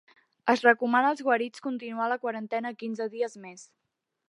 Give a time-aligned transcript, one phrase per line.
[0.53, 3.71] Es recomana als guarits continuar la quarantena quinze dies més